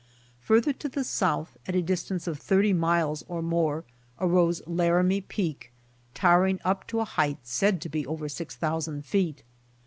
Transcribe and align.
Farther 0.39 0.73
to 0.73 0.89
the 0.89 1.03
south, 1.03 1.57
at 1.67 1.75
a 1.75 1.81
distance 1.83 2.25
of 2.25 2.39
thirty 2.39 2.73
miles 2.73 3.23
or 3.27 3.43
more 3.43 3.83
arose 4.19 4.63
Laramie 4.65 5.21
Peak, 5.21 5.71
towering 6.15 6.59
up 6.65 6.87
to 6.87 7.01
a 7.01 7.05
height 7.05 7.37
said 7.43 7.79
to 7.81 7.87
be 7.89 8.07
over 8.07 8.27
six 8.27 8.55
thousand 8.55 9.05
feet. 9.05 9.43